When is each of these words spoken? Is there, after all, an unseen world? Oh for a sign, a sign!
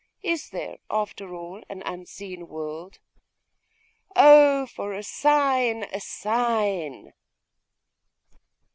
Is 0.23 0.49
there, 0.49 0.77
after 0.89 1.35
all, 1.35 1.61
an 1.69 1.83
unseen 1.85 2.47
world? 2.47 2.97
Oh 4.15 4.65
for 4.65 4.93
a 4.95 5.03
sign, 5.03 5.83
a 5.93 5.99
sign! 5.99 7.13